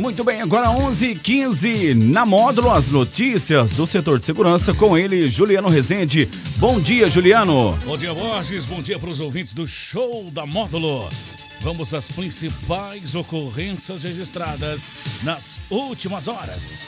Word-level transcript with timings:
Muito 0.00 0.24
bem, 0.24 0.40
agora 0.40 0.68
11h15 0.68 1.94
na 1.94 2.24
módulo, 2.24 2.70
as 2.70 2.86
notícias 2.86 3.76
do 3.76 3.86
setor 3.86 4.18
de 4.18 4.24
segurança 4.24 4.72
com 4.72 4.96
ele, 4.96 5.28
Juliano 5.28 5.68
Rezende. 5.68 6.26
Bom 6.56 6.80
dia, 6.80 7.10
Juliano. 7.10 7.78
Bom 7.84 7.98
dia, 7.98 8.14
Borges. 8.14 8.64
Bom 8.64 8.80
dia 8.80 8.98
para 8.98 9.10
os 9.10 9.20
ouvintes 9.20 9.52
do 9.52 9.66
show 9.66 10.30
da 10.32 10.46
módulo. 10.46 11.06
Vamos 11.60 11.92
às 11.92 12.08
principais 12.08 13.14
ocorrências 13.14 14.04
registradas 14.04 15.20
nas 15.22 15.60
últimas 15.68 16.28
horas. 16.28 16.86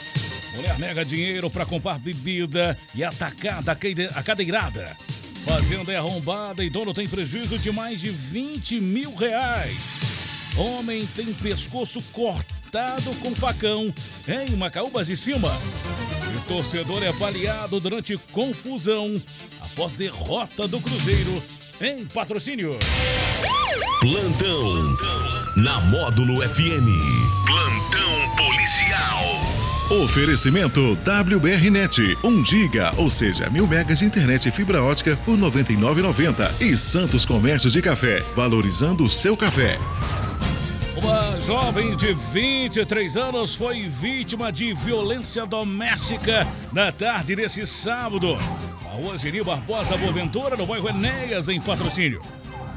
Mulher 0.55 0.79
nega 0.79 1.05
dinheiro 1.05 1.51
para 1.51 1.67
comprar 1.67 1.99
bebida 1.99 2.75
e 2.95 3.03
atacar 3.03 3.63
a 3.63 4.23
cadeirada. 4.23 4.97
Fazenda 5.45 5.93
é 5.93 5.97
arrombada 5.97 6.63
e 6.63 6.69
dono 6.69 6.95
tem 6.95 7.07
prejuízo 7.07 7.59
de 7.59 7.71
mais 7.71 8.01
de 8.01 8.09
20 8.09 8.79
mil 8.79 9.13
reais. 9.13 10.12
Homem 10.55 11.05
tem 11.15 11.33
pescoço 11.33 11.99
cortado 12.11 13.11
com 13.21 13.33
facão 13.33 13.93
em 14.27 14.55
Macaúbas 14.55 15.07
de 15.07 15.17
Cima. 15.17 15.51
E 16.35 16.47
torcedor 16.47 17.01
é 17.03 17.11
baleado 17.13 17.79
durante 17.79 18.15
confusão 18.31 19.21
após 19.61 19.95
derrota 19.95 20.67
do 20.67 20.79
Cruzeiro 20.79 21.41
em 21.81 22.05
patrocínio. 22.05 22.77
Plantão 23.99 24.97
na 25.57 25.79
Módulo 25.81 26.41
FM. 26.47 26.87
Plantão 27.47 28.35
policial. 28.37 30.03
Oferecimento 30.03 30.93
WBRnet, 30.93 32.17
1 32.23 32.45
giga, 32.45 32.93
ou 32.97 33.09
seja, 33.09 33.49
mil 33.49 33.67
megas 33.67 33.99
de 33.99 34.05
internet 34.05 34.49
e 34.49 34.51
fibra 34.51 34.83
ótica 34.83 35.17
por 35.25 35.37
99,90 35.37 36.61
e 36.61 36.77
Santos 36.77 37.25
Comércio 37.25 37.69
de 37.69 37.81
Café, 37.81 38.23
valorizando 38.35 39.03
o 39.03 39.09
seu 39.09 39.35
café. 39.35 39.77
Jovem 41.45 41.93
de 41.97 42.13
23 42.13 43.17
anos 43.17 43.53
foi 43.53 43.85
vítima 43.89 44.49
de 44.49 44.73
violência 44.73 45.45
doméstica 45.45 46.47
na 46.71 46.89
tarde 46.89 47.35
desse 47.35 47.67
sábado. 47.67 48.37
A 48.85 48.95
rua 48.95 49.15
Barbosa 49.43 49.97
Boaventura, 49.97 50.55
no 50.55 50.65
bairro 50.65 50.87
Enéas, 50.87 51.49
em 51.49 51.59
patrocínio. 51.59 52.21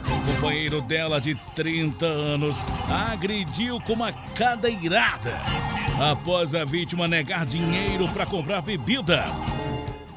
O 0.05 0.35
companheiro 0.35 0.81
dela, 0.81 1.21
de 1.21 1.37
30 1.55 2.07
anos, 2.07 2.67
agrediu 3.13 3.81
com 3.81 3.93
uma 3.93 4.11
cadeirada 4.11 5.41
após 6.01 6.53
a 6.53 6.65
vítima 6.65 7.07
negar 7.07 7.47
dinheiro 7.47 8.09
para 8.09 8.27
comprar 8.27 8.63
bebida. 8.63 9.27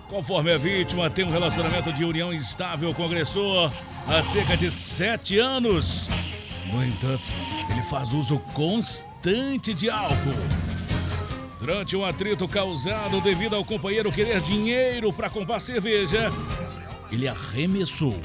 Conforme 0.08 0.52
a 0.52 0.58
vítima 0.58 1.08
tem 1.08 1.23
um 1.23 1.31
relacionamento 1.31 1.94
de 1.94 2.03
união 2.03 2.34
estável 2.34 2.95
com 2.95 3.03
o 3.03 3.06
agressor 3.06 3.72
há 4.08 4.23
cerca 4.23 4.58
de 4.58 4.72
sete 4.72 5.38
anos. 5.38 6.09
No 6.72 6.84
entanto, 6.84 7.31
ele 7.70 7.81
faz 7.84 8.14
uso 8.14 8.39
constante 8.53 9.73
de 9.73 9.89
álcool. 9.89 10.34
Durante 11.59 11.98
um 11.98 12.06
atrito 12.06 12.48
causado 12.48 13.20
devido 13.20 13.56
ao 13.56 13.66
companheiro 13.66 14.12
querer 14.12 14.39
dinheiro 14.39 15.12
para 15.12 15.30
comprar 15.30 15.59
cerveja, 15.59 16.30
ele 17.12 17.28
arremessou 17.28 18.16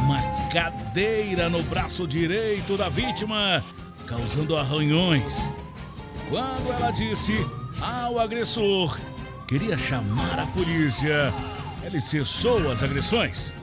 uma 0.00 0.20
cadeira 0.52 1.48
no 1.48 1.62
braço 1.62 2.06
direito 2.06 2.76
da 2.76 2.88
vítima, 2.88 3.64
causando 4.06 4.56
arranhões. 4.56 5.50
Quando 6.28 6.72
ela 6.72 6.90
disse 6.90 7.34
ao 7.80 8.18
agressor 8.18 8.98
queria 9.46 9.76
chamar 9.78 10.40
a 10.40 10.46
polícia, 10.46 11.32
ele 11.84 12.00
cessou 12.00 12.70
as 12.70 12.82
agressões. 12.82 13.56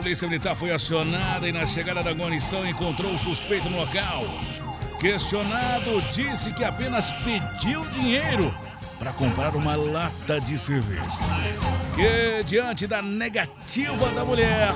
A 0.00 0.02
polícia 0.02 0.26
militar 0.26 0.56
foi 0.56 0.70
acionada 0.70 1.46
e, 1.46 1.52
na 1.52 1.66
chegada 1.66 2.02
da 2.02 2.10
guarnição, 2.12 2.66
encontrou 2.66 3.14
o 3.14 3.18
suspeito 3.18 3.68
no 3.68 3.76
local. 3.76 4.22
Questionado, 4.98 6.00
disse 6.10 6.54
que 6.54 6.64
apenas 6.64 7.12
pediu 7.22 7.84
dinheiro 7.90 8.52
para 8.98 9.12
comprar 9.12 9.54
uma 9.54 9.76
lata 9.76 10.40
de 10.40 10.56
cerveja. 10.56 11.02
Que, 11.94 12.42
diante 12.44 12.86
da 12.86 13.02
negativa 13.02 14.08
da 14.12 14.24
mulher, 14.24 14.72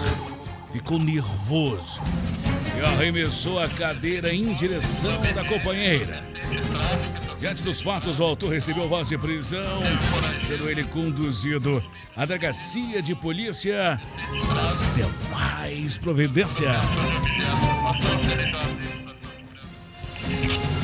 ficou 0.70 0.98
nervoso 0.98 2.02
e 2.76 2.84
arremessou 2.84 3.58
a 3.58 3.66
cadeira 3.66 4.30
em 4.30 4.52
direção 4.52 5.22
da 5.34 5.42
companheira. 5.42 6.22
Diante 7.44 7.62
dos 7.62 7.82
fatos, 7.82 8.21
o 8.21 8.25
autor 8.25 8.55
recebeu 8.55 8.88
voz 8.88 9.10
de 9.10 9.19
prisão, 9.19 9.82
sendo 10.41 10.66
ele 10.66 10.82
conduzido 10.82 11.84
à 12.16 12.25
delegacia 12.25 13.03
de 13.03 13.15
polícia 13.15 14.00
para 14.47 14.62
as 14.62 14.81
demais 14.94 15.99
providências. 15.99 16.75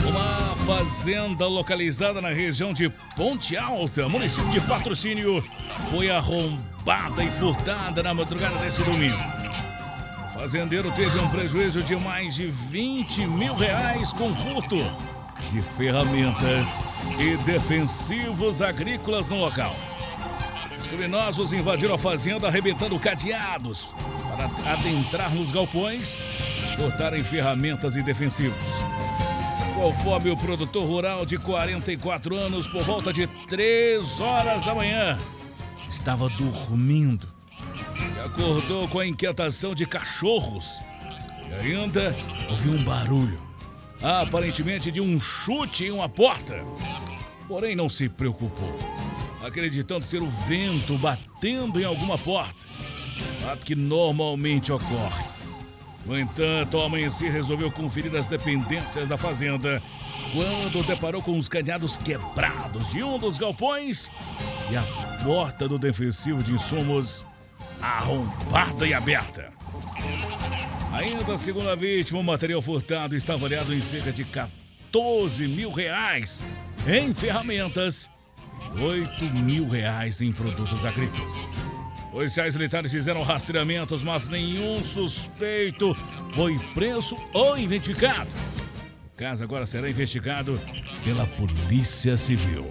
Uma 0.07 0.55
fazenda 0.67 1.47
localizada 1.47 2.21
na 2.21 2.29
região 2.29 2.75
de 2.75 2.91
Ponte 3.17 3.57
Alta, 3.57 4.07
município 4.07 4.51
de 4.51 4.61
Patrocínio, 4.61 5.43
foi 5.89 6.11
arrombada 6.11 7.25
e 7.25 7.31
furtada 7.31 8.03
na 8.03 8.13
madrugada 8.13 8.59
desse 8.59 8.83
domingo. 8.83 9.17
O 10.27 10.39
fazendeiro 10.39 10.93
teve 10.93 11.19
um 11.21 11.31
prejuízo 11.31 11.83
de 11.83 11.97
mais 11.97 12.35
de 12.35 12.49
20 12.49 13.27
mil 13.29 13.55
reais 13.55 14.13
com 14.13 14.35
furto 14.35 14.77
de 15.49 15.61
ferramentas 15.61 16.81
e 17.19 17.37
defensivos 17.39 18.63
agrícolas 18.63 19.29
no 19.29 19.37
local. 19.37 19.75
Os 20.79 20.87
criminosos 20.87 21.53
invadiram 21.53 21.95
a 21.95 21.99
fazenda 21.99 22.47
arrebentando 22.47 22.99
cadeados 22.99 23.95
para 24.31 24.73
adentrar 24.73 25.35
nos 25.35 25.51
galpões 25.51 26.17
e 26.17 26.77
furtarem 26.77 27.23
ferramentas 27.23 27.97
e 27.97 28.03
defensivos. 28.03 28.67
Conforme 29.75 30.31
o 30.31 30.37
produtor 30.37 30.87
rural 30.87 31.27
de 31.27 31.39
44 31.39 32.37
anos, 32.37 32.69
por 32.69 32.85
volta 32.85 33.13
de 33.13 33.27
3 33.49 34.21
horas 34.21 34.63
da 34.63 34.75
manhã, 34.75 35.19
estava 35.89 36.29
dormindo 36.31 37.29
e 38.17 38.21
acordou 38.21 38.87
com 38.89 38.99
a 38.99 39.07
inquietação 39.07 39.75
de 39.75 39.87
cachorros 39.87 40.83
e 41.49 41.55
ainda 41.55 42.15
ouviu 42.51 42.73
um 42.73 42.85
barulho 42.85 43.50
aparentemente 44.03 44.91
de 44.91 45.01
um 45.01 45.21
chute 45.21 45.85
em 45.87 45.91
uma 45.91 46.09
porta. 46.09 46.65
Porém, 47.49 47.75
não 47.75 47.89
se 47.89 48.09
preocupou, 48.09 48.77
acreditando 49.45 50.05
ser 50.05 50.23
o 50.23 50.29
vento 50.29 50.97
batendo 50.99 51.81
em 51.81 51.85
alguma 51.85 52.17
porta, 52.17 52.65
fato 53.51 53.67
que 53.67 53.75
normalmente 53.75 54.73
ocorre. 54.73 55.25
No 56.07 56.19
entanto, 56.19 56.77
ao 56.77 56.85
amanhecer, 56.85 57.31
resolveu 57.31 57.71
conferir 57.71 58.15
as 58.17 58.27
dependências 58.27 59.09
da 59.09 59.19
fazenda 59.19 59.83
quando 60.33 60.87
deparou 60.87 61.21
com 61.21 61.37
os 61.37 61.49
cadeados 61.49 61.99
quebrados 61.99 62.91
de 62.91 63.03
um 63.03 63.19
dos 63.19 63.39
galpões 63.39 64.11
e 64.71 64.77
a 64.77 64.83
porta 65.25 65.69
do 65.69 65.79
defensivo 65.79 66.43
de 66.43 66.53
insumos 66.53 67.25
arrombada 67.81 68.87
e 68.87 68.95
aberta. 68.95 69.53
Ainda 70.93 71.37
segundo 71.37 71.69
a 71.69 71.77
vítima, 71.77 72.19
o 72.19 72.25
material 72.25 72.61
furtado 72.61 73.15
está 73.15 73.35
avaliado 73.35 73.73
em 73.73 73.81
cerca 73.81 74.13
de 74.13 74.25
14 74.25 75.47
mil 75.47 75.71
reais 75.71 76.43
em 76.85 77.15
ferramentas 77.15 78.11
e 78.77 78.83
8 78.83 79.25
mil 79.27 79.69
reais 79.69 80.21
em 80.21 80.33
produtos 80.33 80.85
agrícolas. 80.85 81.49
Policiais 82.11 82.57
militares 82.57 82.91
fizeram 82.91 83.23
rastreamentos, 83.23 84.03
mas 84.03 84.29
nenhum 84.29 84.83
suspeito 84.83 85.97
foi 86.33 86.59
preso 86.75 87.17
ou 87.33 87.57
identificado. 87.57 88.35
O 89.15 89.17
caso 89.17 89.45
agora 89.45 89.67
será 89.67 89.89
investigado 89.89 90.61
pela 91.05 91.25
Polícia 91.25 92.17
Civil. 92.17 92.69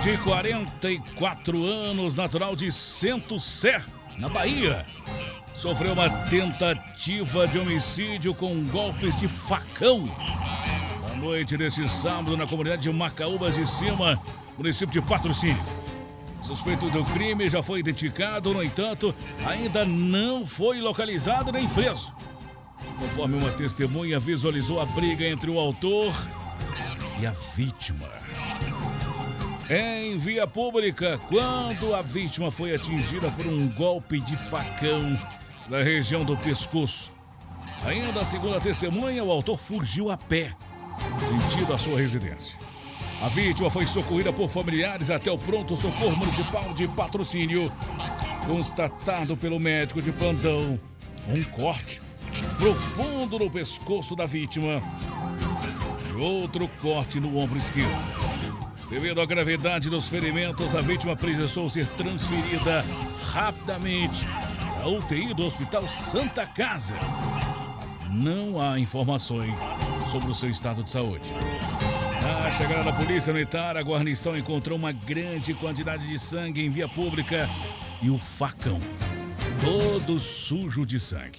De 0.00 0.16
44 0.16 1.62
anos, 1.62 2.14
natural 2.14 2.56
de 2.56 2.72
Sento 2.72 3.38
Sé, 3.38 3.82
na 4.16 4.30
Bahia, 4.30 4.86
sofreu 5.52 5.92
uma 5.92 6.08
tentativa 6.08 7.46
de 7.46 7.58
homicídio 7.58 8.32
com 8.32 8.64
golpes 8.64 9.14
de 9.20 9.28
facão. 9.28 10.10
Na 11.06 11.16
noite 11.16 11.54
desse 11.54 11.86
sábado, 11.86 12.34
na 12.34 12.46
comunidade 12.46 12.82
de 12.82 12.90
Macaúbas 12.90 13.56
de 13.56 13.68
Cima, 13.68 14.18
município 14.56 15.02
de 15.02 15.06
Patrocínio. 15.06 15.62
Suspeito 16.40 16.88
do 16.88 17.04
crime 17.04 17.50
já 17.50 17.62
foi 17.62 17.80
identificado, 17.80 18.54
no 18.54 18.62
entanto, 18.62 19.14
ainda 19.46 19.84
não 19.84 20.46
foi 20.46 20.80
localizado 20.80 21.52
nem 21.52 21.68
preso. 21.68 22.14
Conforme 22.98 23.36
uma 23.36 23.50
testemunha 23.50 24.18
visualizou 24.18 24.80
a 24.80 24.86
briga 24.86 25.26
entre 25.26 25.50
o 25.50 25.58
autor 25.58 26.14
e 27.20 27.26
a 27.26 27.32
vítima 27.54 28.20
em 29.70 30.18
via 30.18 30.48
pública 30.48 31.16
quando 31.28 31.94
a 31.94 32.02
vítima 32.02 32.50
foi 32.50 32.74
atingida 32.74 33.30
por 33.30 33.46
um 33.46 33.68
golpe 33.68 34.18
de 34.18 34.36
facão 34.36 35.16
na 35.68 35.80
região 35.80 36.24
do 36.24 36.36
pescoço. 36.36 37.12
Ainda 37.84 38.24
segundo 38.24 38.56
a 38.56 38.60
testemunha, 38.60 39.22
o 39.22 39.30
autor 39.30 39.56
fugiu 39.56 40.10
a 40.10 40.16
pé, 40.16 40.52
sentido 41.20 41.72
a 41.72 41.78
sua 41.78 41.96
residência. 41.96 42.58
A 43.22 43.28
vítima 43.28 43.70
foi 43.70 43.86
socorrida 43.86 44.32
por 44.32 44.50
familiares 44.50 45.08
até 45.08 45.30
o 45.30 45.38
pronto 45.38 45.76
socorro 45.76 46.16
municipal 46.16 46.74
de 46.74 46.88
patrocínio, 46.88 47.72
constatado 48.48 49.36
pelo 49.36 49.60
médico 49.60 50.02
de 50.02 50.10
plantão 50.10 50.80
um 51.28 51.44
corte 51.44 52.02
profundo 52.56 53.38
no 53.38 53.48
pescoço 53.48 54.16
da 54.16 54.26
vítima 54.26 54.82
e 56.08 56.20
outro 56.20 56.66
corte 56.80 57.20
no 57.20 57.38
ombro 57.38 57.56
esquerdo. 57.56 58.09
Devido 58.90 59.20
à 59.20 59.24
gravidade 59.24 59.88
dos 59.88 60.08
ferimentos, 60.08 60.74
a 60.74 60.80
vítima 60.80 61.14
precisou 61.14 61.68
ser 61.68 61.86
transferida 61.90 62.84
rapidamente 63.32 64.26
à 64.82 64.88
UTI 64.88 65.32
do 65.32 65.44
Hospital 65.44 65.88
Santa 65.88 66.44
Casa. 66.44 66.96
Mas 67.78 67.96
não 68.10 68.60
há 68.60 68.80
informações 68.80 69.54
sobre 70.10 70.28
o 70.28 70.34
seu 70.34 70.50
estado 70.50 70.82
de 70.82 70.90
saúde. 70.90 71.32
Na 72.20 72.50
chegada 72.50 72.82
da 72.82 72.92
polícia 72.92 73.32
militar, 73.32 73.76
a 73.76 73.80
guarnição 73.80 74.36
encontrou 74.36 74.76
uma 74.76 74.90
grande 74.90 75.54
quantidade 75.54 76.08
de 76.08 76.18
sangue 76.18 76.66
em 76.66 76.68
via 76.68 76.88
pública 76.88 77.48
e 78.02 78.10
o 78.10 78.18
facão, 78.18 78.80
todo 79.64 80.18
sujo 80.18 80.84
de 80.84 80.98
sangue. 80.98 81.38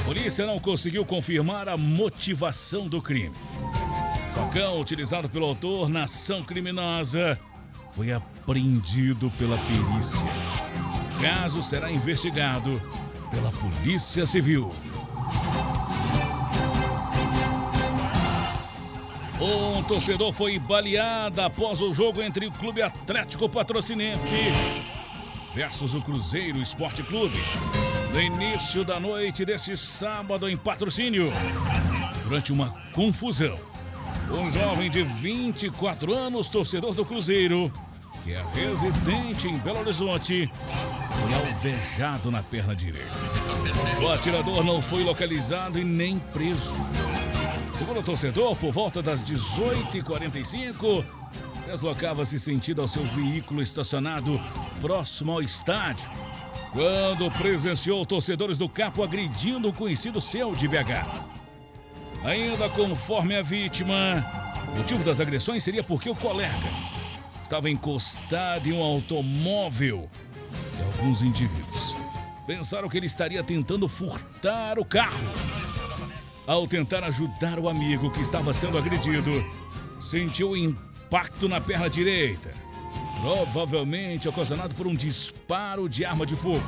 A 0.00 0.04
polícia 0.04 0.46
não 0.46 0.60
conseguiu 0.60 1.04
confirmar 1.04 1.68
a 1.68 1.76
motivação 1.76 2.86
do 2.86 3.02
crime. 3.02 3.34
Facão 4.36 4.78
utilizado 4.78 5.30
pelo 5.30 5.46
autor 5.46 5.88
na 5.88 6.04
ação 6.04 6.42
criminosa 6.42 7.40
foi 7.90 8.12
apreendido 8.12 9.30
pela 9.30 9.56
perícia. 9.56 10.28
O 11.16 11.22
caso 11.22 11.62
será 11.62 11.90
investigado 11.90 12.78
pela 13.30 13.50
Polícia 13.52 14.26
Civil. 14.26 14.70
Um 19.40 19.82
torcedor 19.84 20.30
foi 20.34 20.58
baleado 20.58 21.40
após 21.40 21.80
o 21.80 21.94
jogo 21.94 22.20
entre 22.20 22.44
o 22.46 22.52
Clube 22.52 22.82
Atlético 22.82 23.48
Patrocinense 23.48 24.36
versus 25.54 25.94
o 25.94 26.02
Cruzeiro 26.02 26.60
Esporte 26.60 27.02
Clube. 27.02 27.42
No 28.12 28.20
início 28.20 28.84
da 28.84 29.00
noite 29.00 29.46
desse 29.46 29.78
sábado 29.78 30.46
em 30.46 30.58
patrocínio, 30.58 31.32
durante 32.22 32.52
uma 32.52 32.68
confusão, 32.92 33.58
um 34.30 34.50
jovem 34.50 34.90
de 34.90 35.02
24 35.02 36.14
anos, 36.14 36.48
torcedor 36.48 36.94
do 36.94 37.04
Cruzeiro, 37.04 37.72
que 38.24 38.32
é 38.32 38.42
residente 38.54 39.48
em 39.48 39.56
Belo 39.58 39.80
Horizonte, 39.80 40.50
foi 41.20 41.34
alvejado 41.34 42.30
na 42.30 42.42
perna 42.42 42.74
direita. 42.74 43.10
O 44.02 44.08
atirador 44.08 44.64
não 44.64 44.82
foi 44.82 45.04
localizado 45.04 45.78
e 45.78 45.84
nem 45.84 46.18
preso. 46.18 46.74
Segundo 47.72 48.00
o 48.00 48.02
torcedor, 48.02 48.56
por 48.56 48.72
volta 48.72 49.02
das 49.02 49.22
18h45, 49.22 51.04
deslocava-se 51.66 52.40
sentido 52.40 52.80
ao 52.80 52.88
seu 52.88 53.04
veículo 53.04 53.62
estacionado 53.62 54.40
próximo 54.80 55.32
ao 55.32 55.42
estádio, 55.42 56.10
quando 56.72 57.30
presenciou 57.32 58.04
torcedores 58.04 58.58
do 58.58 58.68
Capo 58.68 59.02
agredindo 59.02 59.68
um 59.68 59.72
conhecido 59.72 60.20
seu 60.20 60.54
de 60.54 60.66
BH. 60.66 61.35
Ainda 62.26 62.68
conforme 62.68 63.36
a 63.36 63.42
vítima, 63.42 64.26
o 64.72 64.78
motivo 64.78 65.04
das 65.04 65.20
agressões 65.20 65.62
seria 65.62 65.84
porque 65.84 66.10
o 66.10 66.14
colega 66.14 66.68
estava 67.40 67.70
encostado 67.70 68.68
em 68.68 68.72
um 68.72 68.82
automóvel 68.82 70.10
e 70.76 70.82
alguns 70.82 71.22
indivíduos 71.22 71.94
pensaram 72.44 72.88
que 72.88 72.96
ele 72.96 73.06
estaria 73.06 73.44
tentando 73.44 73.86
furtar 73.86 74.76
o 74.76 74.84
carro. 74.84 75.32
Ao 76.44 76.66
tentar 76.66 77.04
ajudar 77.04 77.60
o 77.60 77.68
amigo 77.68 78.10
que 78.10 78.20
estava 78.20 78.52
sendo 78.52 78.76
agredido, 78.76 79.44
sentiu 80.00 80.56
impacto 80.56 81.48
na 81.48 81.60
perna 81.60 81.88
direita, 81.88 82.52
provavelmente 83.20 84.28
ocasionado 84.28 84.74
por 84.74 84.88
um 84.88 84.96
disparo 84.96 85.88
de 85.88 86.04
arma 86.04 86.26
de 86.26 86.34
fogo. 86.34 86.66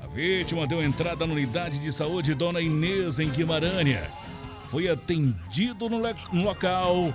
A 0.00 0.06
vítima 0.06 0.64
deu 0.64 0.80
entrada 0.80 1.26
na 1.26 1.32
unidade 1.32 1.80
de 1.80 1.92
saúde 1.92 2.36
Dona 2.36 2.60
Inês 2.60 3.18
em 3.18 3.28
Guimarães. 3.28 4.23
Foi 4.68 4.88
atendido 4.88 5.88
no, 5.88 6.00
no 6.32 6.42
local 6.42 7.14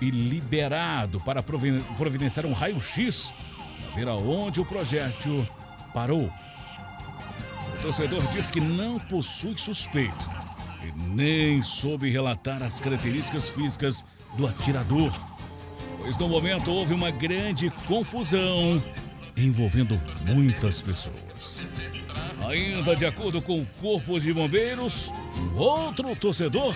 e 0.00 0.10
liberado 0.10 1.20
para 1.20 1.42
providenciar 1.42 2.46
um 2.46 2.52
raio-x 2.52 3.34
para 3.90 3.94
ver 3.94 4.08
aonde 4.08 4.60
o 4.60 4.64
projétil 4.64 5.46
parou. 5.92 6.32
O 7.74 7.82
torcedor 7.82 8.22
diz 8.28 8.48
que 8.48 8.60
não 8.60 8.98
possui 8.98 9.56
suspeito 9.56 10.30
e 10.82 10.92
nem 10.92 11.62
soube 11.62 12.10
relatar 12.10 12.62
as 12.62 12.80
características 12.80 13.50
físicas 13.50 14.04
do 14.36 14.46
atirador, 14.46 15.12
pois 15.98 16.16
no 16.16 16.28
momento 16.28 16.70
houve 16.70 16.94
uma 16.94 17.10
grande 17.10 17.70
confusão 17.86 18.82
envolvendo 19.36 20.00
muitas 20.26 20.82
pessoas. 20.82 21.66
Ainda 22.50 22.96
de 22.96 23.06
acordo 23.06 23.40
com 23.40 23.60
o 23.60 23.66
Corpo 23.80 24.18
de 24.18 24.32
Bombeiros, 24.32 25.12
um 25.36 25.56
outro 25.56 26.16
torcedor 26.16 26.74